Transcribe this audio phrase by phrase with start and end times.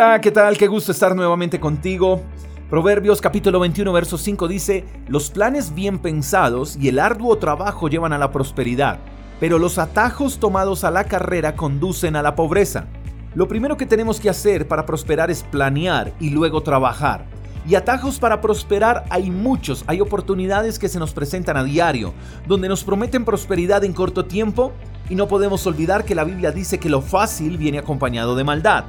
[0.00, 0.56] Hola, ¿qué tal?
[0.56, 2.22] Qué gusto estar nuevamente contigo.
[2.70, 8.12] Proverbios capítulo 21, verso 5 dice, Los planes bien pensados y el arduo trabajo llevan
[8.12, 9.00] a la prosperidad,
[9.40, 12.86] pero los atajos tomados a la carrera conducen a la pobreza.
[13.34, 17.24] Lo primero que tenemos que hacer para prosperar es planear y luego trabajar.
[17.68, 22.14] Y atajos para prosperar hay muchos, hay oportunidades que se nos presentan a diario,
[22.46, 24.70] donde nos prometen prosperidad en corto tiempo
[25.10, 28.84] y no podemos olvidar que la Biblia dice que lo fácil viene acompañado de maldad.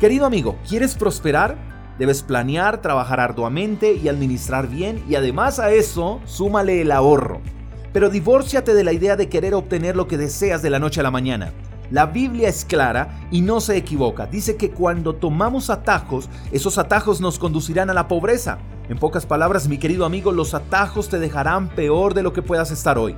[0.00, 1.56] Querido amigo, ¿quieres prosperar?
[1.98, 7.40] Debes planear, trabajar arduamente y administrar bien y además a eso súmale el ahorro.
[7.92, 11.02] Pero divórciate de la idea de querer obtener lo que deseas de la noche a
[11.02, 11.52] la mañana.
[11.90, 14.26] La Biblia es clara y no se equivoca.
[14.26, 18.58] Dice que cuando tomamos atajos, esos atajos nos conducirán a la pobreza.
[18.88, 22.70] En pocas palabras, mi querido amigo, los atajos te dejarán peor de lo que puedas
[22.70, 23.16] estar hoy.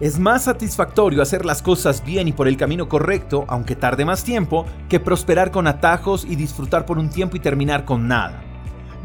[0.00, 4.22] Es más satisfactorio hacer las cosas bien y por el camino correcto, aunque tarde más
[4.22, 8.44] tiempo, que prosperar con atajos y disfrutar por un tiempo y terminar con nada.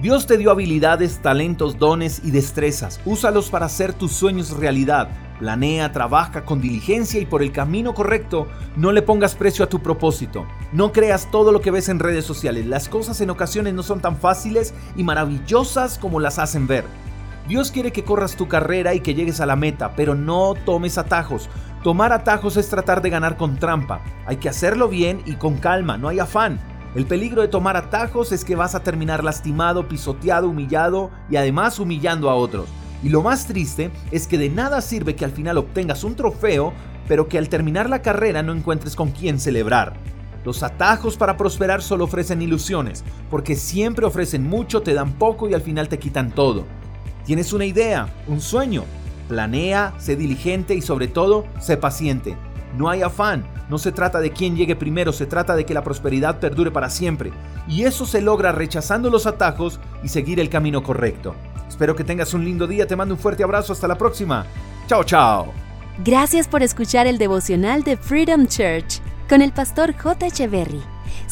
[0.04, 3.02] Dios te dio habilidades, talentos, dones y destrezas.
[3.06, 5.10] Úsalos para hacer tus sueños realidad.
[5.40, 8.48] Planea, trabaja con diligencia y por el camino correcto.
[8.76, 10.46] No le pongas precio a tu propósito.
[10.74, 12.68] No creas todo lo que ves en redes sociales.
[12.68, 16.86] Las cosas en ocasiones no son tan fáciles y maravillosas como las hacen ver.
[17.48, 20.98] Dios quiere que corras tu carrera y que llegues a la meta, pero no tomes
[20.98, 21.50] atajos.
[21.84, 24.02] Tomar atajos es tratar de ganar con trampa.
[24.26, 26.58] Hay que hacerlo bien y con calma, no hay afán.
[26.96, 31.80] El peligro de tomar atajos es que vas a terminar lastimado, pisoteado, humillado y además
[31.80, 32.70] humillando a otros.
[33.04, 36.72] Y lo más triste es que de nada sirve que al final obtengas un trofeo,
[37.10, 39.96] pero que al terminar la carrera no encuentres con quién celebrar.
[40.46, 45.54] Los atajos para prosperar solo ofrecen ilusiones, porque siempre ofrecen mucho, te dan poco y
[45.54, 46.66] al final te quitan todo.
[47.26, 48.84] Tienes una idea, un sueño.
[49.30, 52.36] Planea, sé diligente y sobre todo, sé paciente.
[52.78, 55.84] No hay afán, no se trata de quién llegue primero, se trata de que la
[55.84, 57.32] prosperidad perdure para siempre.
[57.68, 61.36] Y eso se logra rechazando los atajos y seguir el camino correcto.
[61.68, 64.46] Espero que tengas un lindo día, te mando un fuerte abrazo, hasta la próxima.
[64.88, 65.54] Chao, chao.
[66.04, 69.00] Gracias por escuchar el devocional de Freedom Church
[69.30, 70.28] con el pastor J.
[70.28, 70.93] Echeverry.